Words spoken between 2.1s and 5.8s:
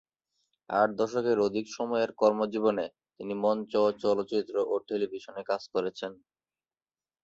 কর্মজীবনে তিনি মঞ্চ, চলচ্চিত্র ও টেলিভিশনে কাজ